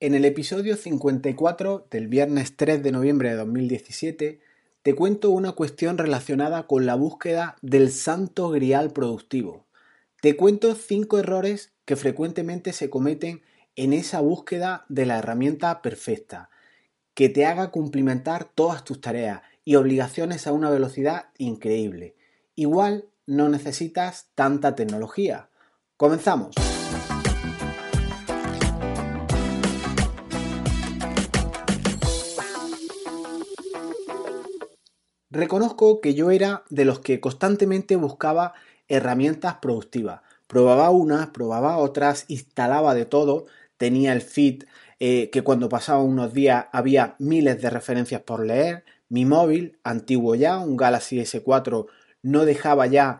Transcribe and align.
En 0.00 0.14
el 0.14 0.24
episodio 0.24 0.76
54 0.76 1.86
del 1.88 2.08
viernes 2.08 2.56
3 2.56 2.82
de 2.82 2.90
noviembre 2.90 3.30
de 3.30 3.36
2017 3.36 4.40
te 4.82 4.94
cuento 4.94 5.30
una 5.30 5.52
cuestión 5.52 5.98
relacionada 5.98 6.66
con 6.66 6.84
la 6.84 6.96
búsqueda 6.96 7.56
del 7.62 7.92
santo 7.92 8.50
grial 8.50 8.90
productivo. 8.90 9.66
Te 10.20 10.36
cuento 10.36 10.74
cinco 10.74 11.18
errores 11.18 11.72
que 11.84 11.94
frecuentemente 11.94 12.72
se 12.72 12.90
cometen 12.90 13.42
en 13.76 13.92
esa 13.92 14.20
búsqueda 14.20 14.84
de 14.88 15.06
la 15.06 15.18
herramienta 15.18 15.80
perfecta, 15.80 16.50
que 17.14 17.28
te 17.28 17.46
haga 17.46 17.70
cumplimentar 17.70 18.44
todas 18.44 18.84
tus 18.84 19.00
tareas 19.00 19.42
y 19.64 19.76
obligaciones 19.76 20.48
a 20.48 20.52
una 20.52 20.70
velocidad 20.70 21.26
increíble. 21.38 22.16
Igual 22.56 23.06
no 23.26 23.48
necesitas 23.48 24.28
tanta 24.34 24.74
tecnología. 24.74 25.48
Comenzamos. 25.96 26.73
Reconozco 35.34 36.00
que 36.00 36.14
yo 36.14 36.30
era 36.30 36.62
de 36.70 36.84
los 36.84 37.00
que 37.00 37.18
constantemente 37.18 37.96
buscaba 37.96 38.54
herramientas 38.86 39.56
productivas. 39.56 40.20
Probaba 40.46 40.90
unas, 40.90 41.30
probaba 41.30 41.76
otras, 41.76 42.24
instalaba 42.28 42.94
de 42.94 43.04
todo, 43.04 43.46
tenía 43.76 44.12
el 44.12 44.20
feed 44.20 44.62
eh, 45.00 45.30
que 45.30 45.42
cuando 45.42 45.68
pasaba 45.68 46.04
unos 46.04 46.32
días 46.32 46.66
había 46.70 47.16
miles 47.18 47.60
de 47.60 47.68
referencias 47.68 48.22
por 48.22 48.46
leer, 48.46 48.84
mi 49.08 49.24
móvil, 49.24 49.76
antiguo 49.82 50.36
ya, 50.36 50.58
un 50.58 50.76
Galaxy 50.76 51.18
S4, 51.18 51.86
no 52.22 52.44
dejaba 52.44 52.86
ya 52.86 53.18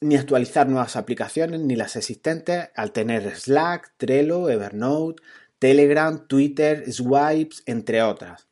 ni 0.00 0.16
actualizar 0.16 0.68
nuevas 0.68 0.96
aplicaciones 0.96 1.60
ni 1.60 1.76
las 1.76 1.94
existentes 1.94 2.70
al 2.74 2.90
tener 2.90 3.36
Slack, 3.36 3.92
Trello, 3.98 4.50
Evernote, 4.50 5.22
Telegram, 5.60 6.26
Twitter, 6.26 6.92
Swipes, 6.92 7.62
entre 7.66 8.02
otras. 8.02 8.48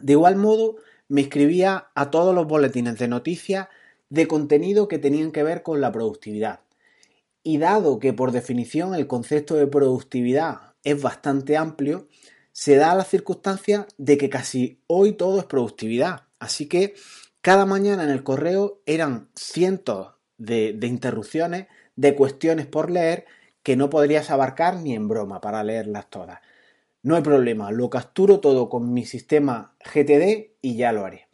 De 0.00 0.14
igual 0.14 0.36
modo, 0.36 0.76
me 1.10 1.22
inscribía 1.22 1.88
a 1.96 2.10
todos 2.10 2.32
los 2.32 2.46
boletines 2.46 2.96
de 2.96 3.08
noticias 3.08 3.66
de 4.10 4.28
contenido 4.28 4.86
que 4.86 5.00
tenían 5.00 5.32
que 5.32 5.42
ver 5.42 5.64
con 5.64 5.80
la 5.80 5.90
productividad. 5.90 6.60
Y 7.42 7.58
dado 7.58 7.98
que 7.98 8.12
por 8.12 8.30
definición 8.30 8.94
el 8.94 9.08
concepto 9.08 9.56
de 9.56 9.66
productividad 9.66 10.74
es 10.84 11.02
bastante 11.02 11.56
amplio, 11.56 12.06
se 12.52 12.76
da 12.76 12.94
la 12.94 13.02
circunstancia 13.02 13.88
de 13.98 14.18
que 14.18 14.30
casi 14.30 14.82
hoy 14.86 15.14
todo 15.14 15.40
es 15.40 15.46
productividad. 15.46 16.26
Así 16.38 16.66
que 16.66 16.94
cada 17.40 17.66
mañana 17.66 18.04
en 18.04 18.10
el 18.10 18.22
correo 18.22 18.80
eran 18.86 19.30
cientos 19.34 20.12
de, 20.38 20.74
de 20.74 20.86
interrupciones, 20.86 21.66
de 21.96 22.14
cuestiones 22.14 22.66
por 22.66 22.88
leer 22.88 23.26
que 23.64 23.74
no 23.74 23.90
podrías 23.90 24.30
abarcar 24.30 24.76
ni 24.76 24.94
en 24.94 25.08
broma 25.08 25.40
para 25.40 25.64
leerlas 25.64 26.08
todas. 26.08 26.38
No 27.02 27.16
hay 27.16 27.22
problema, 27.22 27.70
lo 27.70 27.88
capturo 27.88 28.40
todo 28.40 28.68
con 28.68 28.92
mi 28.92 29.06
sistema 29.06 29.74
GTD 29.84 30.50
y 30.60 30.76
ya 30.76 30.92
lo 30.92 31.04
haré. 31.04 31.28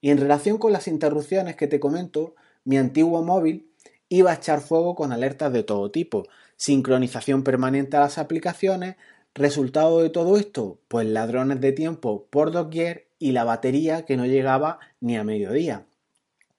Y 0.00 0.10
en 0.10 0.18
relación 0.18 0.58
con 0.58 0.72
las 0.72 0.88
interrupciones 0.88 1.56
que 1.56 1.66
te 1.66 1.80
comento, 1.80 2.34
mi 2.64 2.76
antiguo 2.76 3.22
móvil 3.22 3.70
iba 4.08 4.30
a 4.30 4.34
echar 4.34 4.60
fuego 4.60 4.94
con 4.94 5.12
alertas 5.12 5.52
de 5.52 5.62
todo 5.62 5.90
tipo, 5.90 6.26
sincronización 6.56 7.44
permanente 7.44 7.96
a 7.96 8.00
las 8.00 8.18
aplicaciones, 8.18 8.96
resultado 9.34 10.00
de 10.00 10.10
todo 10.10 10.36
esto, 10.36 10.78
pues 10.88 11.06
ladrones 11.06 11.60
de 11.60 11.72
tiempo 11.72 12.26
por 12.30 12.52
doquier 12.52 13.08
y 13.18 13.32
la 13.32 13.44
batería 13.44 14.04
que 14.04 14.16
no 14.16 14.26
llegaba 14.26 14.80
ni 15.00 15.16
a 15.16 15.24
mediodía. 15.24 15.86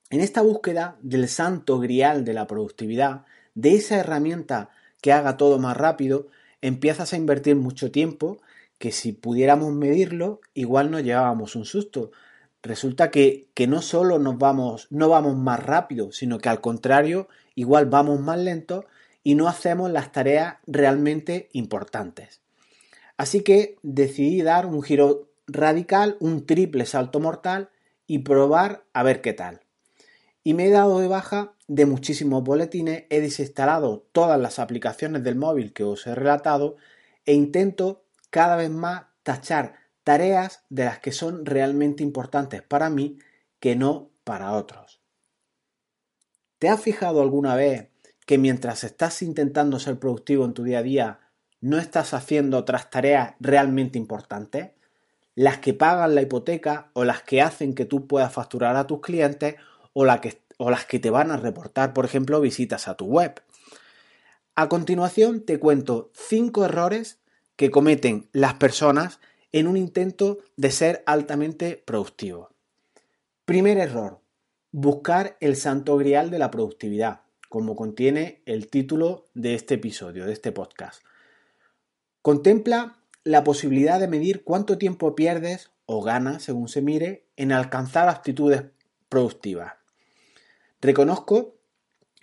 En 0.09 0.21
esta 0.21 0.41
búsqueda 0.41 0.97
del 1.01 1.27
santo 1.27 1.79
grial 1.79 2.25
de 2.25 2.33
la 2.33 2.47
productividad, 2.47 3.25
de 3.53 3.75
esa 3.75 3.97
herramienta 3.97 4.69
que 5.01 5.11
haga 5.11 5.37
todo 5.37 5.59
más 5.59 5.77
rápido, 5.77 6.27
empiezas 6.61 7.13
a 7.13 7.17
invertir 7.17 7.55
mucho 7.55 7.91
tiempo 7.91 8.39
que 8.77 8.91
si 8.91 9.11
pudiéramos 9.11 9.73
medirlo, 9.73 10.41
igual 10.53 10.89
nos 10.91 11.03
llevábamos 11.03 11.55
un 11.55 11.65
susto. 11.65 12.11
Resulta 12.63 13.11
que, 13.11 13.47
que 13.53 13.67
no 13.67 13.81
solo 13.81 14.19
nos 14.19 14.37
vamos, 14.37 14.87
no 14.89 15.09
vamos 15.09 15.35
más 15.35 15.63
rápido, 15.63 16.11
sino 16.11 16.39
que 16.39 16.49
al 16.49 16.61
contrario, 16.61 17.27
igual 17.55 17.85
vamos 17.87 18.19
más 18.19 18.39
lento 18.39 18.85
y 19.23 19.35
no 19.35 19.47
hacemos 19.47 19.91
las 19.91 20.11
tareas 20.11 20.55
realmente 20.65 21.49
importantes. 21.53 22.41
Así 23.17 23.41
que 23.41 23.77
decidí 23.83 24.41
dar 24.41 24.65
un 24.65 24.81
giro 24.81 25.29
radical, 25.45 26.15
un 26.19 26.45
triple 26.45 26.85
salto 26.85 27.19
mortal 27.19 27.69
y 28.07 28.19
probar 28.19 28.85
a 28.93 29.03
ver 29.03 29.21
qué 29.21 29.33
tal. 29.33 29.61
Y 30.43 30.53
me 30.53 30.67
he 30.67 30.71
dado 30.71 30.99
de 30.99 31.07
baja 31.07 31.53
de 31.67 31.85
muchísimos 31.85 32.43
boletines, 32.43 33.03
he 33.09 33.21
desinstalado 33.21 34.07
todas 34.11 34.39
las 34.39 34.59
aplicaciones 34.59 35.23
del 35.23 35.35
móvil 35.35 35.73
que 35.73 35.83
os 35.83 36.07
he 36.07 36.15
relatado 36.15 36.77
e 37.25 37.33
intento 37.33 38.03
cada 38.29 38.55
vez 38.55 38.69
más 38.69 39.03
tachar 39.23 39.75
tareas 40.03 40.63
de 40.69 40.85
las 40.85 40.99
que 40.99 41.11
son 41.11 41.45
realmente 41.45 42.01
importantes 42.01 42.63
para 42.63 42.89
mí 42.89 43.19
que 43.59 43.75
no 43.75 44.09
para 44.23 44.53
otros. 44.53 45.01
¿Te 46.57 46.69
has 46.69 46.81
fijado 46.81 47.21
alguna 47.21 47.55
vez 47.55 47.89
que 48.25 48.37
mientras 48.37 48.83
estás 48.83 49.21
intentando 49.21 49.79
ser 49.79 49.99
productivo 49.99 50.45
en 50.45 50.53
tu 50.53 50.63
día 50.63 50.79
a 50.79 50.83
día, 50.83 51.19
no 51.61 51.77
estás 51.77 52.13
haciendo 52.13 52.57
otras 52.57 52.89
tareas 52.89 53.35
realmente 53.39 53.97
importantes? 53.97 54.71
Las 55.35 55.59
que 55.59 55.73
pagan 55.73 56.15
la 56.15 56.21
hipoteca 56.21 56.89
o 56.93 57.05
las 57.05 57.21
que 57.21 57.41
hacen 57.41 57.75
que 57.75 57.85
tú 57.85 58.07
puedas 58.07 58.33
facturar 58.33 58.75
a 58.75 58.87
tus 58.87 59.01
clientes 59.01 59.55
o, 59.93 60.05
las 60.05 60.85
que 60.85 60.99
te 60.99 61.09
van 61.09 61.31
a 61.31 61.37
reportar, 61.37 61.93
por 61.93 62.05
ejemplo, 62.05 62.41
visitas 62.41 62.87
a 62.87 62.95
tu 62.95 63.05
web. 63.05 63.41
A 64.55 64.69
continuación 64.69 65.45
te 65.45 65.59
cuento 65.59 66.11
cinco 66.13 66.65
errores 66.65 67.19
que 67.55 67.71
cometen 67.71 68.29
las 68.31 68.55
personas 68.55 69.19
en 69.51 69.67
un 69.67 69.77
intento 69.77 70.39
de 70.57 70.71
ser 70.71 71.03
altamente 71.05 71.81
productivo. 71.85 72.49
Primer 73.45 73.77
error, 73.77 74.19
buscar 74.71 75.37
el 75.39 75.55
santo 75.55 75.97
grial 75.97 76.29
de 76.29 76.39
la 76.39 76.51
productividad, 76.51 77.21
como 77.47 77.75
contiene 77.75 78.41
el 78.45 78.69
título 78.69 79.25
de 79.33 79.55
este 79.55 79.75
episodio, 79.75 80.25
de 80.25 80.33
este 80.33 80.51
podcast. 80.51 81.01
Contempla 82.21 82.97
la 83.23 83.43
posibilidad 83.43 83.99
de 83.99 84.07
medir 84.07 84.43
cuánto 84.43 84.77
tiempo 84.77 85.15
pierdes 85.15 85.71
o 85.85 86.03
ganas, 86.03 86.43
según 86.43 86.67
se 86.67 86.81
mire, 86.81 87.25
en 87.37 87.51
alcanzar 87.51 88.07
actitudes 88.07 88.65
productivas. 89.09 89.78
Reconozco 90.81 91.55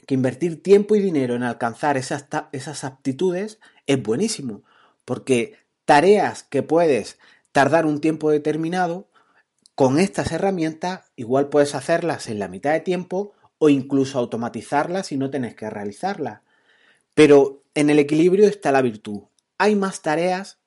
que 0.06 0.15
invertir 0.15 0.62
tiempo 0.62 0.94
y 0.94 1.00
dinero 1.00 1.34
en 1.34 1.43
alcanzar 1.43 1.97
esas, 1.97 2.84
aptitudes 2.84 3.59
es 3.87 4.03
buenísimo, 4.03 4.62
porque 5.05 5.59
tareas 5.84 6.44
que 6.44 6.62
puedes 6.62 7.19
tardar 7.53 7.87
un 7.87 8.00
tiempo 8.00 8.31
determinado, 8.31 9.09
con 9.75 9.99
estas 9.99 10.33
herramientas 10.33 11.12
igual 11.17 11.49
puedes 11.49 11.75
hacerlas 11.75 12.28
en 12.28 12.39
la 12.39 12.49
mitad 12.49 12.72
de 12.72 12.81
tiempo 12.81 13.34
o 13.59 13.69
incluso 13.69 14.19
automatizarlas 14.19 15.12
y 15.12 15.17
no 15.17 15.28
tenés 15.31 15.55
que 15.55 15.69
realizarlas. 15.69 16.41
Pero 17.15 17.62
en 17.75 17.91
el 17.91 17.99
equilibrio 17.99 18.47
está 18.47 18.73
la 18.73 18.83
virtud. 18.83 19.25
Hay 19.59 19.75
más 19.75 20.03
tareas 20.03 20.59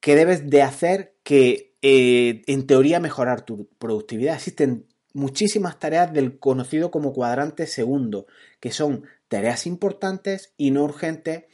que 0.00 0.14
debes 0.14 0.50
de 0.50 0.62
hacer 0.62 1.14
que 1.22 1.74
eh, 1.82 2.42
en 2.46 2.66
teoría 2.66 3.00
mejorar 3.00 3.42
tu 3.42 3.68
productividad. 3.78 4.34
Existen 4.34 4.86
muchísimas 5.12 5.78
tareas 5.78 6.12
del 6.12 6.38
conocido 6.38 6.90
como 6.90 7.12
cuadrante 7.12 7.66
segundo, 7.66 8.26
que 8.60 8.70
son 8.70 9.04
tareas 9.28 9.66
importantes 9.66 10.52
y 10.56 10.70
no 10.70 10.84
urgentes, 10.84 11.44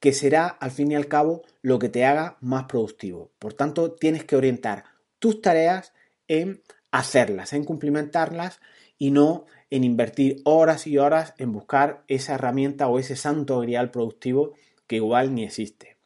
que 0.00 0.12
será 0.12 0.46
al 0.46 0.70
fin 0.70 0.92
y 0.92 0.96
al 0.96 1.08
cabo 1.08 1.42
lo 1.62 1.78
que 1.78 1.88
te 1.88 2.04
haga 2.04 2.38
más 2.40 2.64
productivo. 2.64 3.30
Por 3.38 3.52
tanto, 3.54 3.92
tienes 3.92 4.24
que 4.24 4.36
orientar 4.36 4.84
tus 5.18 5.42
tareas 5.42 5.92
en 6.28 6.62
hacerlas, 6.90 7.52
en 7.52 7.64
cumplimentarlas 7.64 8.60
y 8.98 9.10
no 9.10 9.46
en 9.70 9.84
invertir 9.84 10.40
horas 10.44 10.86
y 10.86 10.98
horas 10.98 11.34
en 11.38 11.52
buscar 11.52 12.02
esa 12.08 12.34
herramienta 12.34 12.88
o 12.88 12.98
ese 12.98 13.16
santo 13.16 13.60
grial 13.60 13.90
productivo 13.90 14.54
que 14.86 14.96
igual 14.96 15.34
ni 15.34 15.44
existe. 15.44 15.96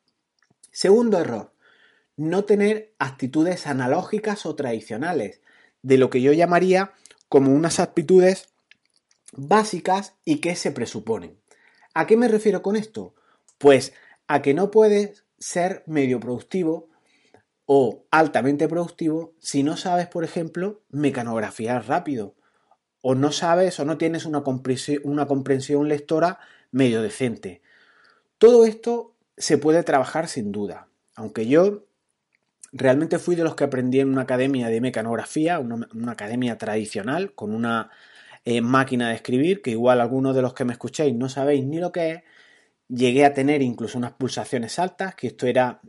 Segundo 0.70 1.18
error, 1.18 1.52
no 2.16 2.44
tener 2.44 2.92
actitudes 2.98 3.66
analógicas 3.66 4.44
o 4.46 4.54
tradicionales 4.54 5.40
de 5.84 5.98
lo 5.98 6.10
que 6.10 6.22
yo 6.22 6.32
llamaría 6.32 6.92
como 7.28 7.52
unas 7.52 7.78
aptitudes 7.78 8.48
básicas 9.32 10.14
y 10.24 10.38
que 10.38 10.56
se 10.56 10.72
presuponen. 10.72 11.38
¿A 11.92 12.06
qué 12.06 12.16
me 12.16 12.26
refiero 12.26 12.62
con 12.62 12.74
esto? 12.74 13.14
Pues 13.58 13.92
a 14.26 14.40
que 14.40 14.54
no 14.54 14.70
puedes 14.70 15.24
ser 15.38 15.84
medio 15.86 16.18
productivo 16.20 16.88
o 17.66 18.06
altamente 18.10 18.66
productivo 18.66 19.34
si 19.40 19.62
no 19.62 19.76
sabes, 19.76 20.06
por 20.08 20.24
ejemplo, 20.24 20.82
mecanografiar 20.88 21.86
rápido 21.86 22.34
o 23.02 23.14
no 23.14 23.30
sabes 23.30 23.78
o 23.78 23.84
no 23.84 23.98
tienes 23.98 24.24
una 24.24 24.42
comprensión, 24.42 25.02
una 25.04 25.26
comprensión 25.26 25.88
lectora 25.88 26.38
medio 26.70 27.02
decente. 27.02 27.60
Todo 28.38 28.64
esto 28.64 29.14
se 29.36 29.58
puede 29.58 29.82
trabajar 29.82 30.28
sin 30.28 30.50
duda, 30.50 30.88
aunque 31.14 31.46
yo 31.46 31.84
realmente 32.74 33.18
fui 33.18 33.36
de 33.36 33.44
los 33.44 33.54
que 33.54 33.64
aprendí 33.64 34.00
en 34.00 34.10
una 34.10 34.22
academia 34.22 34.68
de 34.68 34.80
mecanografía, 34.82 35.58
una, 35.60 36.12
academia 36.12 36.58
tradicional, 36.58 37.32
con 37.34 37.54
una 37.54 37.90
eh, 38.44 38.60
máquina 38.60 39.08
de 39.08 39.14
escribir, 39.14 39.62
que 39.62 39.70
igual 39.70 40.00
algunos 40.00 40.34
de 40.36 40.42
los 40.42 40.52
que 40.52 40.64
me 40.66 40.72
escuchéis 40.72 41.14
no 41.14 41.28
sabéis 41.28 41.64
ni 41.64 41.78
lo 41.78 41.92
que 41.92 42.10
es, 42.10 42.22
Llegué 42.88 43.24
a 43.24 43.32
tener 43.32 43.62
incluso 43.62 43.96
unas 43.96 44.12
pulsaciones 44.12 44.78
altas, 44.78 45.14
que 45.14 45.28
esto 45.28 45.46
era, 45.46 45.80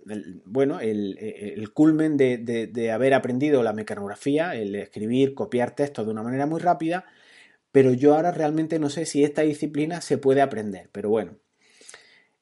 bueno, 0.45 0.79
el, 0.79 1.69
culmen 1.73 2.15
de, 2.15 2.37
de, 2.37 2.91
haber 2.91 3.13
aprendido 3.13 3.63
la 3.63 3.73
mecanografía, 3.73 4.55
el 4.55 4.73
escribir, 4.75 5.33
copiar 5.33 5.75
textos 5.75 6.05
de 6.05 6.11
una 6.11 6.23
manera 6.23 6.45
muy 6.45 6.61
rápida, 6.61 7.03
pero 7.73 7.91
yo 7.91 8.15
ahora 8.15 8.31
realmente 8.31 8.79
no 8.79 8.89
sé 8.89 9.05
si 9.05 9.25
esta 9.25 9.41
disciplina 9.41 9.99
se 9.99 10.17
puede 10.17 10.41
aprender, 10.41 10.89
pero 10.93 11.09
bueno. 11.09 11.37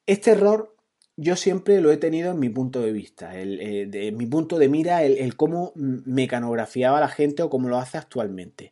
Este 0.05 0.31
error 0.31 0.72
yo 1.15 1.35
siempre 1.35 1.79
lo 1.81 1.91
he 1.91 1.97
tenido 1.97 2.31
en 2.31 2.39
mi 2.39 2.49
punto 2.49 2.81
de 2.81 2.91
vista, 2.91 3.37
el, 3.37 3.59
eh, 3.59 3.85
de, 3.85 4.11
mi 4.11 4.25
punto 4.25 4.57
de 4.57 4.69
mira, 4.69 5.03
el, 5.03 5.17
el, 5.17 5.35
cómo 5.35 5.71
mecanografiaba 5.75 6.99
la 6.99 7.07
gente 7.07 7.43
o 7.43 7.49
cómo 7.49 7.69
lo 7.69 7.77
hace 7.77 7.97
actualmente. 7.97 8.71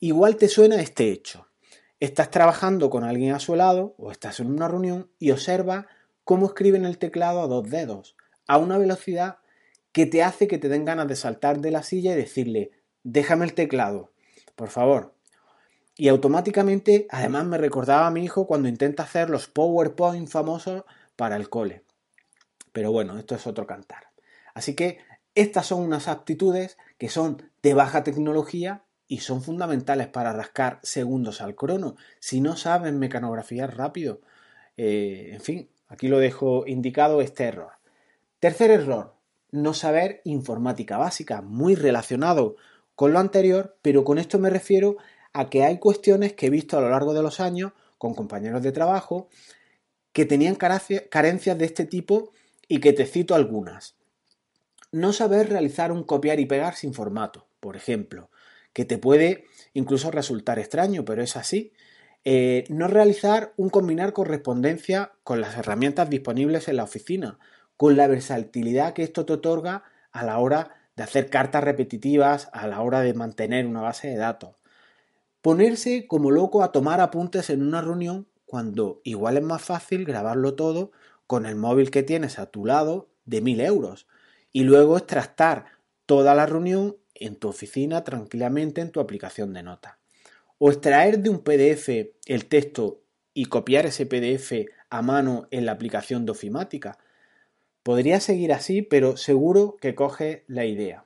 Igual 0.00 0.36
te 0.36 0.48
suena 0.48 0.80
este 0.80 1.10
hecho. 1.10 1.48
Estás 2.00 2.30
trabajando 2.30 2.90
con 2.90 3.04
alguien 3.04 3.34
a 3.34 3.38
su 3.38 3.54
lado 3.54 3.94
o 3.98 4.10
estás 4.10 4.40
en 4.40 4.48
una 4.48 4.68
reunión 4.68 5.10
y 5.18 5.30
observa 5.30 5.86
cómo 6.24 6.46
escribe 6.46 6.78
en 6.78 6.84
el 6.84 6.98
teclado 6.98 7.42
a 7.42 7.46
dos 7.46 7.68
dedos, 7.70 8.16
a 8.46 8.58
una 8.58 8.78
velocidad 8.78 9.38
que 9.92 10.06
te 10.06 10.22
hace 10.22 10.48
que 10.48 10.58
te 10.58 10.68
den 10.68 10.84
ganas 10.84 11.06
de 11.06 11.16
saltar 11.16 11.60
de 11.60 11.70
la 11.70 11.82
silla 11.82 12.12
y 12.12 12.16
decirle, 12.16 12.72
déjame 13.04 13.44
el 13.44 13.54
teclado, 13.54 14.10
por 14.56 14.68
favor. 14.68 15.14
Y 15.96 16.08
automáticamente, 16.08 17.06
además 17.10 17.44
me 17.44 17.58
recordaba 17.58 18.08
a 18.08 18.10
mi 18.10 18.24
hijo 18.24 18.46
cuando 18.46 18.68
intenta 18.68 19.04
hacer 19.04 19.30
los 19.30 19.46
PowerPoint 19.46 20.28
famosos 20.28 20.82
para 21.16 21.36
el 21.36 21.48
cole. 21.48 21.82
Pero 22.72 22.92
bueno, 22.92 23.18
esto 23.18 23.34
es 23.34 23.46
otro 23.46 23.66
cantar. 23.66 24.08
Así 24.54 24.74
que 24.74 24.98
estas 25.34 25.66
son 25.66 25.80
unas 25.82 26.08
aptitudes 26.08 26.76
que 26.98 27.08
son 27.08 27.50
de 27.62 27.74
baja 27.74 28.04
tecnología 28.04 28.84
y 29.06 29.18
son 29.18 29.42
fundamentales 29.42 30.08
para 30.08 30.32
rascar 30.32 30.80
segundos 30.82 31.40
al 31.40 31.54
crono. 31.54 31.96
Si 32.20 32.40
no 32.40 32.56
saben 32.56 32.98
mecanografiar 32.98 33.76
rápido, 33.76 34.20
eh, 34.76 35.30
en 35.32 35.40
fin, 35.40 35.70
aquí 35.88 36.08
lo 36.08 36.18
dejo 36.18 36.66
indicado 36.66 37.20
este 37.20 37.44
error. 37.44 37.72
Tercer 38.38 38.70
error, 38.70 39.14
no 39.50 39.74
saber 39.74 40.20
informática 40.24 40.98
básica, 40.98 41.42
muy 41.42 41.74
relacionado 41.74 42.56
con 42.94 43.12
lo 43.12 43.18
anterior, 43.18 43.76
pero 43.82 44.04
con 44.04 44.18
esto 44.18 44.38
me 44.38 44.50
refiero 44.50 44.96
a 45.32 45.50
que 45.50 45.64
hay 45.64 45.78
cuestiones 45.78 46.32
que 46.34 46.46
he 46.46 46.50
visto 46.50 46.78
a 46.78 46.80
lo 46.80 46.90
largo 46.90 47.12
de 47.14 47.22
los 47.22 47.40
años 47.40 47.72
con 47.98 48.14
compañeros 48.14 48.62
de 48.62 48.72
trabajo 48.72 49.28
que 50.14 50.24
tenían 50.24 50.54
carencias 50.54 51.58
de 51.58 51.64
este 51.66 51.84
tipo 51.84 52.32
y 52.66 52.80
que 52.80 52.94
te 52.94 53.04
cito 53.04 53.34
algunas. 53.34 53.96
No 54.92 55.12
saber 55.12 55.50
realizar 55.50 55.92
un 55.92 56.04
copiar 56.04 56.40
y 56.40 56.46
pegar 56.46 56.74
sin 56.74 56.94
formato, 56.94 57.46
por 57.60 57.76
ejemplo 57.76 58.30
que 58.74 58.84
te 58.84 58.98
puede 58.98 59.46
incluso 59.72 60.10
resultar 60.10 60.58
extraño, 60.58 61.06
pero 61.06 61.22
es 61.22 61.36
así. 61.36 61.72
Eh, 62.26 62.64
no 62.68 62.88
realizar 62.88 63.54
un 63.56 63.70
combinar 63.70 64.12
correspondencia 64.12 65.12
con 65.22 65.40
las 65.40 65.56
herramientas 65.56 66.10
disponibles 66.10 66.68
en 66.68 66.76
la 66.76 66.84
oficina, 66.84 67.38
con 67.78 67.96
la 67.96 68.08
versatilidad 68.08 68.92
que 68.92 69.04
esto 69.04 69.24
te 69.24 69.34
otorga 69.34 69.84
a 70.12 70.24
la 70.24 70.38
hora 70.38 70.74
de 70.96 71.04
hacer 71.04 71.30
cartas 71.30 71.64
repetitivas, 71.64 72.48
a 72.52 72.66
la 72.66 72.80
hora 72.82 73.00
de 73.00 73.14
mantener 73.14 73.66
una 73.66 73.80
base 73.80 74.08
de 74.08 74.16
datos. 74.16 74.56
Ponerse 75.40 76.06
como 76.06 76.30
loco 76.30 76.62
a 76.62 76.72
tomar 76.72 77.00
apuntes 77.00 77.50
en 77.50 77.62
una 77.62 77.80
reunión 77.80 78.26
cuando 78.46 79.00
igual 79.04 79.36
es 79.36 79.42
más 79.42 79.62
fácil 79.62 80.04
grabarlo 80.04 80.54
todo 80.54 80.92
con 81.26 81.46
el 81.46 81.56
móvil 81.56 81.90
que 81.90 82.02
tienes 82.02 82.38
a 82.38 82.46
tu 82.46 82.66
lado 82.66 83.08
de 83.24 83.40
mil 83.40 83.60
euros 83.60 84.06
y 84.52 84.64
luego 84.64 84.96
extractar 84.96 85.66
toda 86.06 86.34
la 86.34 86.46
reunión 86.46 86.96
en 87.14 87.36
tu 87.36 87.48
oficina 87.48 88.04
tranquilamente 88.04 88.80
en 88.80 88.90
tu 88.90 89.00
aplicación 89.00 89.52
de 89.52 89.62
notas. 89.62 89.94
O 90.58 90.70
extraer 90.70 91.18
de 91.18 91.30
un 91.30 91.40
PDF 91.40 91.88
el 92.26 92.46
texto 92.46 93.02
y 93.32 93.46
copiar 93.46 93.86
ese 93.86 94.06
PDF 94.06 94.70
a 94.90 95.02
mano 95.02 95.48
en 95.50 95.66
la 95.66 95.72
aplicación 95.72 96.24
de 96.24 96.32
ofimática. 96.32 96.98
Podría 97.82 98.20
seguir 98.20 98.52
así, 98.52 98.82
pero 98.82 99.16
seguro 99.16 99.76
que 99.80 99.94
coges 99.94 100.42
la 100.46 100.64
idea. 100.64 101.04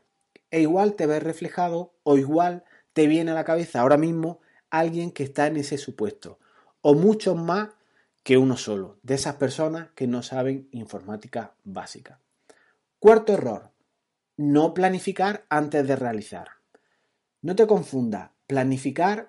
E 0.51 0.61
igual 0.61 0.95
te 0.95 1.07
ves 1.07 1.23
reflejado 1.23 1.95
o 2.03 2.19
igual 2.19 2.65
te 2.93 3.07
viene 3.07 3.31
a 3.31 3.35
la 3.35 3.45
cabeza 3.45 3.81
ahora 3.81 3.97
mismo 3.97 4.41
alguien 4.71 5.11
que 5.11 5.23
está 5.23 5.47
en 5.47 5.57
ese 5.57 5.79
supuesto. 5.79 6.39
O 6.91 6.95
muchos 6.95 7.37
más 7.37 7.69
que 8.23 8.39
uno 8.39 8.57
solo, 8.57 8.99
de 9.03 9.17
esas 9.17 9.35
personas 9.35 9.91
que 9.95 10.07
no 10.07 10.23
saben 10.23 10.71
informática 10.73 11.53
básica. 11.63 12.23
Cuarto 12.99 13.35
error, 13.35 13.73
no 14.39 14.73
planificar 14.73 15.45
antes 15.51 15.87
de 15.87 15.97
realizar. 15.97 16.49
No 17.43 17.55
te 17.55 17.67
confunda, 17.67 18.33
planificar 18.47 19.29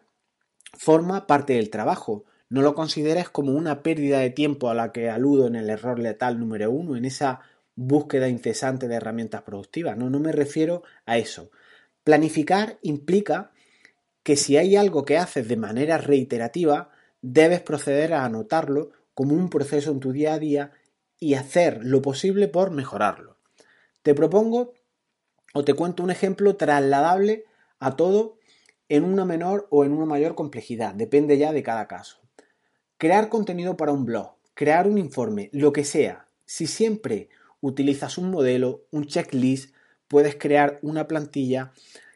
forma 0.72 1.28
parte 1.28 1.52
del 1.52 1.70
trabajo. 1.70 2.24
No 2.48 2.62
lo 2.62 2.76
consideres 2.76 3.28
como 3.28 3.52
una 3.52 3.84
pérdida 3.84 4.20
de 4.20 4.30
tiempo 4.30 4.70
a 4.70 4.74
la 4.74 4.94
que 4.94 5.10
aludo 5.10 5.46
en 5.46 5.58
el 5.58 5.70
error 5.70 6.00
letal 6.00 6.40
número 6.40 6.72
uno, 6.72 6.96
en 6.96 7.04
esa 7.04 7.42
búsqueda 7.76 8.30
incesante 8.30 8.88
de 8.88 8.96
herramientas 8.96 9.42
productivas. 9.42 9.98
No, 9.98 10.10
no 10.10 10.22
me 10.22 10.32
refiero 10.32 10.84
a 11.06 11.18
eso. 11.18 11.52
Planificar 12.06 12.80
implica 12.84 13.52
que 14.24 14.38
si 14.38 14.56
hay 14.56 14.78
algo 14.78 15.04
que 15.04 15.18
haces 15.18 15.50
de 15.50 15.58
manera 15.58 15.98
reiterativa, 15.98 16.92
debes 17.22 17.62
proceder 17.62 18.14
a 18.14 18.26
anotarlo 18.26 18.92
como 19.14 19.36
un 19.36 19.50
proceso 19.50 19.92
en 19.92 20.00
tu 20.00 20.12
día 20.12 20.34
a 20.34 20.40
día 20.40 20.72
y 21.20 21.34
hacer 21.34 21.80
lo 21.84 22.02
posible 22.02 22.48
por 22.48 22.72
mejorarlo. 22.72 23.38
Te 24.02 24.16
propongo 24.16 24.74
o 25.54 25.66
te 25.66 25.74
cuento 25.74 26.04
un 26.04 26.12
ejemplo 26.12 26.56
trasladable 26.56 27.46
a 27.80 27.96
todo 27.96 28.38
en 28.88 29.04
una 29.04 29.26
menor 29.26 29.68
o 29.70 29.86
en 29.86 29.92
una 29.92 30.06
mayor 30.06 30.36
complejidad, 30.36 30.96
depende 30.96 31.38
ya 31.38 31.52
de 31.52 31.64
cada 31.64 31.88
caso. 31.88 32.20
Crear 32.98 33.30
contenido 33.30 33.78
para 33.78 33.92
un 33.92 34.06
blog, 34.06 34.36
crear 34.54 34.88
un 34.88 34.98
informe, 34.98 35.50
lo 35.54 35.72
que 35.72 35.84
sea. 35.84 36.28
Si 36.46 36.68
siempre 36.68 37.30
utilizas 37.62 38.18
un 38.18 38.32
modelo, 38.32 38.86
un 38.92 39.06
checklist, 39.06 39.76
puedes 40.08 40.36
crear 40.36 40.80
una 40.82 41.08
plantilla 41.08 41.72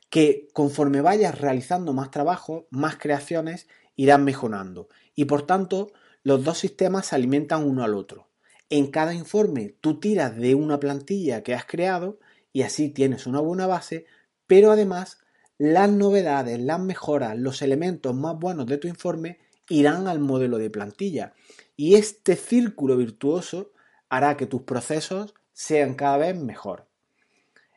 que 0.09 0.47
conforme 0.53 1.01
vayas 1.01 1.39
realizando 1.39 1.93
más 1.93 2.11
trabajo, 2.11 2.67
más 2.69 2.97
creaciones, 2.97 3.67
irán 3.95 4.23
mejorando. 4.23 4.89
Y 5.15 5.25
por 5.25 5.45
tanto, 5.45 5.91
los 6.23 6.43
dos 6.43 6.57
sistemas 6.57 7.07
se 7.07 7.15
alimentan 7.15 7.63
uno 7.63 7.83
al 7.83 7.95
otro. 7.95 8.27
En 8.69 8.87
cada 8.87 9.13
informe 9.13 9.75
tú 9.81 9.99
tiras 9.99 10.35
de 10.35 10.55
una 10.55 10.79
plantilla 10.79 11.43
que 11.43 11.53
has 11.53 11.65
creado 11.65 12.19
y 12.51 12.61
así 12.63 12.89
tienes 12.89 13.27
una 13.27 13.39
buena 13.39 13.67
base, 13.67 14.05
pero 14.47 14.71
además 14.71 15.19
las 15.57 15.89
novedades, 15.89 16.59
las 16.59 16.79
mejoras, 16.79 17.37
los 17.37 17.61
elementos 17.61 18.15
más 18.15 18.37
buenos 18.39 18.65
de 18.65 18.77
tu 18.77 18.87
informe 18.87 19.39
irán 19.69 20.07
al 20.07 20.19
modelo 20.19 20.57
de 20.57 20.69
plantilla 20.69 21.33
y 21.75 21.95
este 21.95 22.35
círculo 22.35 22.97
virtuoso 22.97 23.71
hará 24.09 24.37
que 24.37 24.45
tus 24.45 24.63
procesos 24.63 25.33
sean 25.53 25.93
cada 25.93 26.17
vez 26.17 26.35
mejor. 26.35 26.87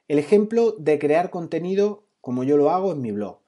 El 0.09 0.19
ejemplo 0.19 0.75
de 0.79 0.99
crear 0.99 1.31
contenido 1.31 2.05
como 2.21 2.45
yo 2.45 2.57
lo 2.57 2.71
hago 2.71 2.93
en 2.93 3.01
mi 3.01 3.13
blog. 3.13 3.41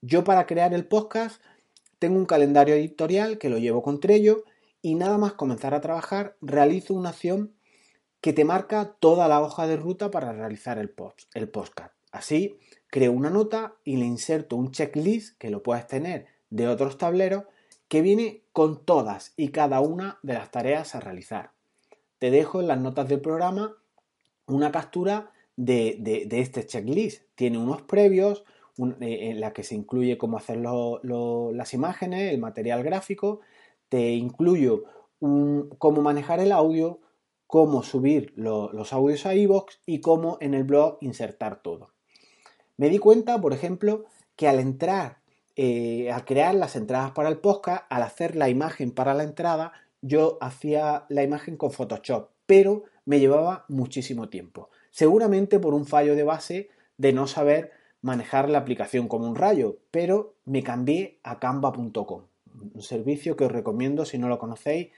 Yo 0.00 0.24
para 0.24 0.46
crear 0.46 0.74
el 0.74 0.86
podcast 0.86 1.40
tengo 2.02 2.18
un 2.18 2.26
calendario 2.26 2.74
editorial 2.74 3.38
que 3.38 3.48
lo 3.48 3.58
llevo 3.58 3.80
con 3.80 4.00
Trello 4.00 4.42
y 4.80 4.96
nada 4.96 5.18
más 5.18 5.34
comenzar 5.34 5.72
a 5.72 5.80
trabajar 5.80 6.36
realizo 6.40 6.94
una 6.94 7.10
acción 7.10 7.54
que 8.20 8.32
te 8.32 8.44
marca 8.44 8.96
toda 8.98 9.28
la 9.28 9.40
hoja 9.40 9.68
de 9.68 9.76
ruta 9.76 10.10
para 10.10 10.32
realizar 10.32 10.78
el, 10.78 10.90
post, 10.90 11.30
el 11.32 11.48
podcast. 11.48 11.94
Así, 12.10 12.58
creo 12.88 13.12
una 13.12 13.30
nota 13.30 13.76
y 13.84 13.98
le 13.98 14.04
inserto 14.04 14.56
un 14.56 14.72
checklist 14.72 15.38
que 15.38 15.50
lo 15.50 15.62
puedes 15.62 15.86
tener 15.86 16.26
de 16.50 16.66
otros 16.66 16.98
tableros 16.98 17.44
que 17.86 18.02
viene 18.02 18.42
con 18.52 18.84
todas 18.84 19.32
y 19.36 19.50
cada 19.50 19.78
una 19.78 20.18
de 20.24 20.34
las 20.34 20.50
tareas 20.50 20.96
a 20.96 21.00
realizar. 21.00 21.52
Te 22.18 22.32
dejo 22.32 22.60
en 22.60 22.66
las 22.66 22.80
notas 22.80 23.08
del 23.08 23.20
programa 23.20 23.76
una 24.46 24.72
captura 24.72 25.30
de, 25.54 26.26
este 26.32 26.66
checklist. 26.66 27.22
Tiene 27.36 27.58
unos 27.58 27.82
previos 27.82 28.42
eh, 28.78 29.30
en 29.30 29.40
la 29.40 29.52
que 29.52 29.62
se 29.62 29.74
incluye 29.74 30.18
cómo 30.18 30.38
hacer 30.38 30.58
las 30.58 31.74
imágenes, 31.74 32.32
el 32.32 32.40
material 32.40 32.82
gráfico. 32.82 33.40
Te 33.88 34.12
incluyo 34.12 34.84
cómo 35.20 36.02
manejar 36.02 36.40
el 36.40 36.52
audio, 36.52 37.00
cómo 37.46 37.82
subir 37.82 38.32
los 38.36 38.92
audios 38.92 39.26
a 39.26 39.34
iVoox 39.34 39.80
y 39.86 40.00
cómo 40.00 40.38
en 40.40 40.54
el 40.54 40.64
blog 40.64 40.98
insertar 41.00 41.62
todo. 41.62 41.92
Me 42.76 42.88
di 42.88 42.98
cuenta, 42.98 43.40
por 43.40 43.52
ejemplo, 43.52 44.06
que 44.36 44.48
al 44.48 44.58
entrar, 44.58 45.18
eh, 45.54 46.10
a 46.10 46.24
crear 46.24 46.54
las 46.54 46.74
entradas 46.76 47.12
para 47.12 47.28
el 47.28 47.38
podcast, 47.38 47.84
al 47.90 48.02
hacer 48.02 48.36
la 48.36 48.48
imagen 48.48 48.90
para 48.90 49.14
la 49.14 49.22
entrada, 49.22 49.72
yo 50.00 50.38
hacía 50.40 51.04
la 51.08 51.22
imagen 51.22 51.56
con 51.56 51.70
Photoshop, 51.70 52.30
pero 52.46 52.84
me 53.04 53.20
llevaba 53.20 53.66
muchísimo 53.68 54.28
tiempo. 54.28 54.70
Seguramente 54.90 55.58
por 55.58 55.74
un 55.74 55.86
fallo 55.86 56.16
de 56.16 56.24
base 56.24 56.70
de 56.96 57.12
no 57.12 57.26
saber 57.26 57.70
manejar 58.02 58.50
la 58.50 58.58
aplicación 58.58 59.08
como 59.08 59.28
un 59.28 59.36
rayo, 59.36 59.78
pero 59.90 60.34
me 60.44 60.62
cambié 60.62 61.18
a 61.22 61.38
canva.com, 61.38 62.22
un 62.74 62.82
servicio 62.82 63.36
que 63.36 63.44
os 63.44 63.52
recomiendo 63.52 64.04
si 64.04 64.18
no 64.18 64.28
lo 64.28 64.38
conocéis 64.38 64.90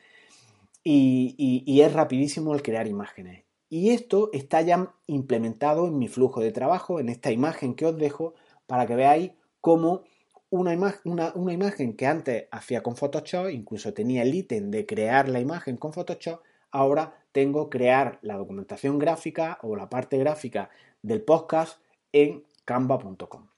y, 0.82 1.80
es 1.80 1.92
rapidísimo 1.92 2.54
el 2.54 2.62
crear 2.62 2.86
imágenes. 2.86 3.44
Y 3.70 3.90
esto 3.90 4.30
está 4.32 4.60
ya 4.62 4.94
implementado 5.06 5.86
en 5.86 5.98
mi 5.98 6.08
flujo 6.08 6.40
de 6.40 6.52
trabajo, 6.52 7.00
en 7.00 7.08
esta 7.08 7.30
imagen 7.30 7.74
que 7.74 7.86
os 7.86 7.96
dejo, 7.96 8.34
para 8.66 8.86
que 8.86 8.94
veáis 8.94 9.32
cómo 9.60 10.04
una, 10.50 10.72
una, 11.04 11.52
imagen 11.52 11.96
que 11.96 12.06
antes 12.06 12.46
hacía 12.50 12.82
con 12.82 12.96
Photoshop, 12.96 13.50
incluso 13.50 13.92
tenía 13.92 14.22
el 14.22 14.34
ítem 14.34 14.70
de 14.70 14.86
crear 14.86 15.28
la 15.28 15.40
imagen 15.40 15.76
con 15.76 15.92
Photoshop, 15.92 16.40
ahora 16.70 17.18
tengo 17.32 17.68
crear 17.68 18.18
la 18.22 18.36
documentación 18.36 18.98
gráfica 18.98 19.58
o 19.62 19.74
la 19.74 19.90
parte 19.90 20.18
gráfica 20.18 20.70
del 21.02 21.22
podcast 21.22 21.80
en 22.12 22.44
canva.com. 22.64 23.48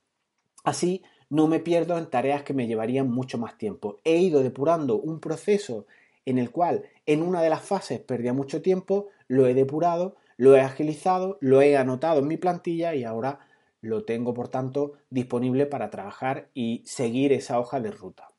Así 0.64 1.02
no 1.28 1.48
me 1.48 1.60
pierdo 1.60 1.98
en 1.98 2.06
tareas 2.06 2.42
que 2.42 2.54
me 2.54 2.66
llevarían 2.66 3.10
mucho 3.10 3.38
más 3.38 3.58
tiempo. 3.58 4.00
He 4.04 4.16
ido 4.18 4.42
depurando 4.42 4.96
un 4.96 5.20
proceso 5.20 5.86
en 6.24 6.38
el 6.38 6.50
cual 6.50 6.84
en 7.06 7.22
una 7.22 7.42
de 7.42 7.50
las 7.50 7.62
fases 7.62 8.00
perdía 8.00 8.32
mucho 8.32 8.62
tiempo, 8.62 9.08
lo 9.28 9.46
he 9.46 9.54
depurado, 9.54 10.16
lo 10.36 10.56
he 10.56 10.60
agilizado, 10.60 11.38
lo 11.40 11.62
he 11.62 11.76
anotado 11.76 12.20
en 12.20 12.28
mi 12.28 12.36
plantilla 12.36 12.94
y 12.94 13.04
ahora 13.04 13.40
lo 13.80 14.04
tengo 14.04 14.34
por 14.34 14.48
tanto 14.48 14.94
disponible 15.10 15.66
para 15.66 15.90
trabajar 15.90 16.48
y 16.54 16.82
seguir 16.84 17.32
esa 17.32 17.58
hoja 17.60 17.80
de 17.80 17.90
ruta. 17.90 18.30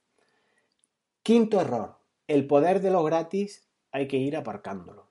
Quinto 1.24 1.60
error, 1.62 1.98
el 2.28 2.46
poder 2.48 2.82
de 2.82 2.92
lo 2.92 3.04
gratis 3.04 3.68
hay 3.92 4.08
que 4.08 4.18
ir 4.18 4.36
aparcándolo. 4.36 5.08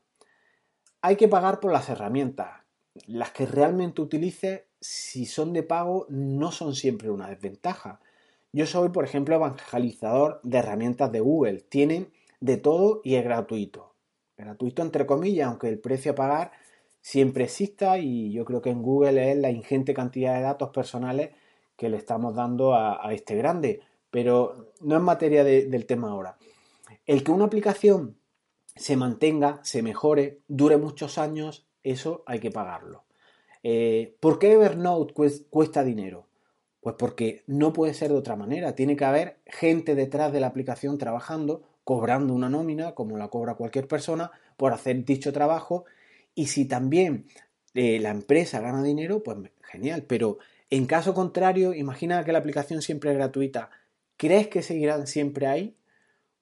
Hay 1.00 1.16
que 1.16 1.28
pagar 1.28 1.60
por 1.60 1.72
las 1.72 1.88
herramientas. 1.88 2.62
Las 3.06 3.30
que 3.30 3.46
realmente 3.46 4.00
utilices, 4.00 4.62
si 4.86 5.26
son 5.26 5.52
de 5.52 5.62
pago, 5.62 6.06
no 6.08 6.52
son 6.52 6.74
siempre 6.74 7.10
una 7.10 7.28
desventaja. 7.28 8.00
Yo 8.52 8.66
soy, 8.66 8.90
por 8.90 9.04
ejemplo, 9.04 9.34
evangelizador 9.34 10.40
de 10.44 10.58
herramientas 10.58 11.10
de 11.10 11.20
Google. 11.20 11.60
Tienen 11.62 12.12
de 12.40 12.56
todo 12.56 13.00
y 13.02 13.16
es 13.16 13.24
gratuito. 13.24 13.94
Gratuito 14.36 14.82
entre 14.82 15.04
comillas, 15.04 15.48
aunque 15.48 15.68
el 15.68 15.80
precio 15.80 16.12
a 16.12 16.14
pagar 16.14 16.52
siempre 17.00 17.44
exista 17.44 17.98
y 17.98 18.32
yo 18.32 18.44
creo 18.44 18.62
que 18.62 18.70
en 18.70 18.82
Google 18.82 19.32
es 19.32 19.36
la 19.38 19.50
ingente 19.50 19.92
cantidad 19.92 20.36
de 20.36 20.42
datos 20.42 20.70
personales 20.70 21.30
que 21.76 21.88
le 21.88 21.96
estamos 21.96 22.34
dando 22.34 22.74
a, 22.74 23.12
este 23.12 23.34
grande, 23.34 23.80
pero 24.10 24.72
no 24.80 24.96
es 24.96 25.02
materia 25.02 25.42
del 25.42 25.86
tema 25.86 26.10
ahora. 26.10 26.36
El 27.06 27.24
que 27.24 27.32
una 27.32 27.46
aplicación 27.46 28.16
se 28.74 28.96
mantenga, 28.96 29.60
se 29.62 29.82
mejore, 29.82 30.40
dure 30.48 30.76
muchos 30.76 31.18
años, 31.18 31.66
eso 31.82 32.22
hay 32.26 32.40
que 32.40 32.50
pagarlo. 32.50 33.05
Eh, 33.62 34.16
¿Por 34.20 34.38
qué 34.38 34.52
Evernote 34.52 35.14
cuesta 35.50 35.84
dinero? 35.84 36.26
Pues 36.80 36.96
porque 36.98 37.42
no 37.46 37.72
puede 37.72 37.94
ser 37.94 38.10
de 38.10 38.16
otra 38.16 38.36
manera. 38.36 38.74
Tiene 38.74 38.96
que 38.96 39.04
haber 39.04 39.38
gente 39.46 39.94
detrás 39.94 40.32
de 40.32 40.40
la 40.40 40.46
aplicación 40.46 40.98
trabajando, 40.98 41.62
cobrando 41.84 42.34
una 42.34 42.48
nómina, 42.48 42.94
como 42.94 43.16
la 43.16 43.28
cobra 43.28 43.54
cualquier 43.54 43.88
persona, 43.88 44.30
por 44.56 44.72
hacer 44.72 45.04
dicho 45.04 45.32
trabajo 45.32 45.84
y 46.34 46.46
si 46.46 46.66
también 46.66 47.26
eh, 47.74 47.98
la 47.98 48.10
empresa 48.10 48.60
gana 48.60 48.82
dinero, 48.82 49.22
pues 49.22 49.38
genial. 49.62 50.04
Pero 50.06 50.38
en 50.70 50.86
caso 50.86 51.14
contrario, 51.14 51.74
imagina 51.74 52.24
que 52.24 52.32
la 52.32 52.38
aplicación 52.38 52.82
siempre 52.82 53.10
es 53.10 53.16
gratuita. 53.16 53.70
¿Crees 54.16 54.48
que 54.48 54.62
seguirán 54.62 55.06
siempre 55.06 55.46
ahí? 55.46 55.76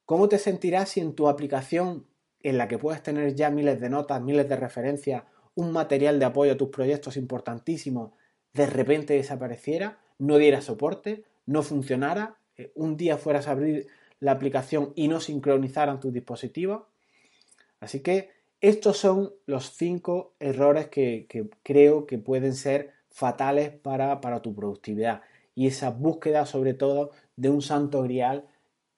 ¿Cómo 0.04 0.28
te 0.28 0.38
sentirás 0.38 0.90
si 0.90 1.00
en 1.00 1.14
tu 1.14 1.28
aplicación, 1.28 2.06
en 2.42 2.58
la 2.58 2.68
que 2.68 2.78
puedes 2.78 3.02
tener 3.02 3.34
ya 3.34 3.50
miles 3.50 3.80
de 3.80 3.88
notas, 3.88 4.20
miles 4.20 4.48
de 4.48 4.56
referencias, 4.56 5.22
un 5.54 5.72
material 5.72 6.18
de 6.18 6.24
apoyo 6.24 6.52
a 6.52 6.56
tus 6.56 6.68
proyectos 6.68 7.16
importantísimos, 7.16 8.12
de 8.52 8.66
repente 8.66 9.14
desapareciera, 9.14 9.98
no 10.18 10.38
diera 10.38 10.60
soporte, 10.60 11.24
no 11.46 11.62
funcionara, 11.62 12.36
eh, 12.56 12.72
un 12.74 12.96
día 12.96 13.16
fueras 13.18 13.48
a 13.48 13.52
abrir 13.52 13.86
la 14.20 14.32
aplicación 14.32 14.92
y 14.94 15.08
no 15.08 15.20
sincronizaran 15.20 16.00
tus 16.00 16.12
dispositivos? 16.12 16.84
Así 17.80 18.00
que 18.00 18.30
estos 18.60 18.96
son 18.96 19.34
los 19.44 19.72
cinco 19.76 20.34
errores 20.40 20.88
que, 20.88 21.26
creo 21.62 22.06
que 22.06 22.18
pueden 22.18 22.54
ser 22.54 22.92
fatales 23.10 23.70
para, 23.70 24.40
tu 24.40 24.54
productividad 24.54 25.22
y 25.54 25.66
esa 25.66 25.90
búsqueda 25.90 26.46
sobre 26.46 26.72
todo 26.72 27.10
de 27.36 27.50
un 27.50 27.60
santo 27.60 28.02
grial 28.02 28.46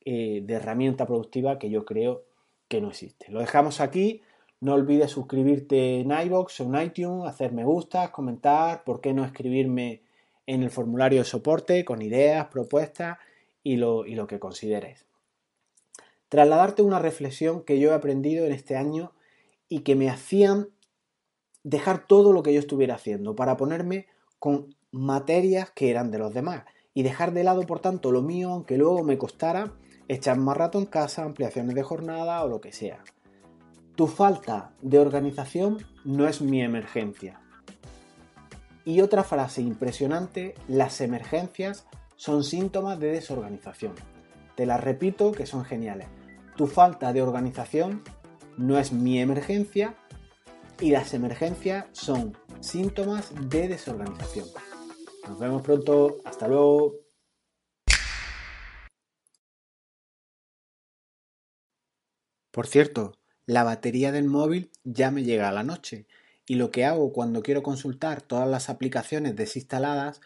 eh, 0.04 0.40
de 0.44 0.54
herramienta 0.54 1.06
productiva 1.06 1.58
que 1.58 1.68
yo 1.68 1.84
creo 1.84 2.24
que 2.68 2.80
no 2.80 2.90
existe. 2.90 3.30
Lo 3.30 3.40
dejamos 3.40 3.80
aquí. 3.80 4.22
No 4.60 4.74
olvides 4.74 5.10
suscribirte 5.10 6.00
en 6.00 6.10
iBox 6.10 6.60
o 6.60 6.64
en 6.64 6.82
iTunes, 6.82 7.28
hacer 7.28 7.52
me 7.52 7.64
gusta, 7.64 8.10
comentar, 8.10 8.84
por 8.84 9.00
qué 9.00 9.12
no 9.12 9.24
escribirme 9.24 10.02
en 10.46 10.62
el 10.62 10.70
formulario 10.70 11.20
de 11.20 11.24
soporte 11.24 11.84
con 11.84 12.00
ideas, 12.02 12.46
propuestas 12.46 13.18
y 13.62 13.76
lo, 13.76 14.06
y 14.06 14.14
lo 14.14 14.26
que 14.26 14.38
consideres. 14.38 15.04
Trasladarte 16.28 16.82
una 16.82 16.98
reflexión 16.98 17.62
que 17.62 17.78
yo 17.78 17.90
he 17.90 17.94
aprendido 17.94 18.46
en 18.46 18.52
este 18.52 18.76
año 18.76 19.12
y 19.68 19.80
que 19.80 19.94
me 19.94 20.08
hacían 20.08 20.68
dejar 21.62 22.06
todo 22.06 22.32
lo 22.32 22.42
que 22.42 22.54
yo 22.54 22.60
estuviera 22.60 22.94
haciendo 22.94 23.34
para 23.34 23.56
ponerme 23.56 24.06
con 24.38 24.74
materias 24.92 25.70
que 25.70 25.90
eran 25.90 26.10
de 26.10 26.18
los 26.18 26.32
demás 26.32 26.64
y 26.94 27.02
dejar 27.02 27.32
de 27.32 27.44
lado, 27.44 27.62
por 27.66 27.80
tanto, 27.80 28.10
lo 28.10 28.22
mío, 28.22 28.50
aunque 28.50 28.78
luego 28.78 29.04
me 29.04 29.18
costara 29.18 29.74
echar 30.08 30.38
más 30.38 30.56
rato 30.56 30.78
en 30.78 30.86
casa, 30.86 31.24
ampliaciones 31.24 31.74
de 31.74 31.82
jornada 31.82 32.42
o 32.42 32.48
lo 32.48 32.60
que 32.60 32.72
sea. 32.72 33.02
Tu 33.96 34.06
falta 34.06 34.72
de 34.82 34.98
organización 34.98 35.78
no 36.04 36.28
es 36.28 36.42
mi 36.42 36.62
emergencia. 36.62 37.40
Y 38.84 39.00
otra 39.00 39.24
frase 39.24 39.62
impresionante, 39.62 40.54
las 40.68 41.00
emergencias 41.00 41.86
son 42.16 42.44
síntomas 42.44 43.00
de 43.00 43.12
desorganización. 43.12 43.94
Te 44.54 44.66
las 44.66 44.84
repito 44.84 45.32
que 45.32 45.46
son 45.46 45.64
geniales. 45.64 46.08
Tu 46.56 46.66
falta 46.66 47.14
de 47.14 47.22
organización 47.22 48.02
no 48.58 48.78
es 48.78 48.92
mi 48.92 49.18
emergencia 49.18 49.96
y 50.78 50.90
las 50.90 51.14
emergencias 51.14 51.86
son 51.92 52.36
síntomas 52.60 53.32
de 53.48 53.66
desorganización. 53.68 54.46
Nos 55.26 55.38
vemos 55.38 55.62
pronto, 55.62 56.18
hasta 56.26 56.48
luego. 56.48 56.96
Por 62.50 62.66
cierto, 62.66 63.12
la 63.46 63.64
batería 63.64 64.12
del 64.12 64.24
móvil 64.24 64.70
ya 64.84 65.10
me 65.10 65.24
llega 65.24 65.48
a 65.48 65.52
la 65.52 65.62
noche 65.62 66.06
y 66.46 66.56
lo 66.56 66.70
que 66.70 66.84
hago 66.84 67.12
cuando 67.12 67.42
quiero 67.42 67.62
consultar 67.62 68.22
todas 68.22 68.48
las 68.48 68.68
aplicaciones 68.68 69.34
desinstaladas, 69.34 70.20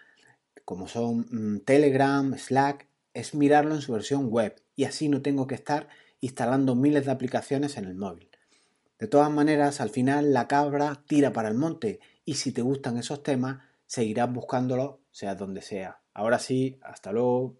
como 0.64 0.88
son 0.88 1.26
mm, 1.30 1.60
Telegram, 1.60 2.36
Slack, 2.36 2.88
es 3.14 3.34
mirarlo 3.34 3.74
en 3.74 3.82
su 3.82 3.92
versión 3.92 4.28
web 4.28 4.60
y 4.76 4.84
así 4.84 5.08
no 5.08 5.22
tengo 5.22 5.46
que 5.46 5.54
estar 5.54 5.88
instalando 6.20 6.74
miles 6.74 7.06
de 7.06 7.12
aplicaciones 7.12 7.76
en 7.76 7.84
el 7.84 7.94
móvil. 7.94 8.28
De 8.98 9.06
todas 9.06 9.30
maneras, 9.30 9.80
al 9.80 9.90
final 9.90 10.32
la 10.32 10.46
cabra 10.46 11.02
tira 11.06 11.32
para 11.32 11.48
el 11.48 11.54
monte 11.54 12.00
y 12.24 12.34
si 12.34 12.52
te 12.52 12.62
gustan 12.62 12.98
esos 12.98 13.22
temas, 13.22 13.62
seguirás 13.86 14.32
buscándolo 14.32 15.00
sea 15.10 15.34
donde 15.34 15.62
sea. 15.62 16.00
Ahora 16.14 16.38
sí, 16.38 16.78
hasta 16.82 17.12
luego. 17.12 17.56